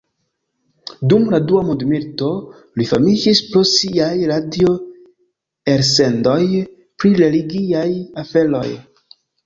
[1.11, 2.29] Dum la Dua mondmilito
[2.81, 6.43] li famiĝis pro siaj radio-elsendoj
[7.01, 7.89] pri religiaj
[8.27, 8.67] aferoj.